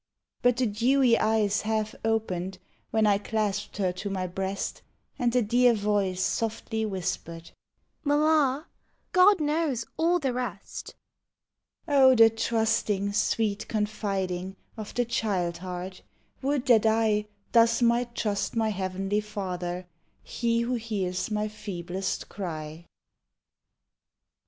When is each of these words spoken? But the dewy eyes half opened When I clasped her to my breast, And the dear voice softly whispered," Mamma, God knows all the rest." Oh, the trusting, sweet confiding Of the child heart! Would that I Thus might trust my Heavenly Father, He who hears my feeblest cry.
But 0.41 0.57
the 0.57 0.65
dewy 0.65 1.15
eyes 1.19 1.61
half 1.61 1.93
opened 2.03 2.57
When 2.89 3.05
I 3.05 3.19
clasped 3.19 3.77
her 3.77 3.91
to 3.91 4.09
my 4.09 4.25
breast, 4.25 4.81
And 5.19 5.31
the 5.31 5.43
dear 5.43 5.75
voice 5.75 6.23
softly 6.23 6.87
whispered," 6.87 7.51
Mamma, 8.03 8.65
God 9.11 9.39
knows 9.39 9.85
all 9.97 10.17
the 10.17 10.33
rest." 10.33 10.95
Oh, 11.87 12.15
the 12.15 12.31
trusting, 12.31 13.13
sweet 13.13 13.67
confiding 13.67 14.55
Of 14.75 14.91
the 14.95 15.05
child 15.05 15.59
heart! 15.59 16.01
Would 16.41 16.65
that 16.65 16.87
I 16.87 17.27
Thus 17.51 17.83
might 17.83 18.15
trust 18.15 18.55
my 18.55 18.69
Heavenly 18.69 19.19
Father, 19.21 19.85
He 20.23 20.61
who 20.61 20.73
hears 20.73 21.29
my 21.29 21.47
feeblest 21.47 22.27
cry. 22.27 22.85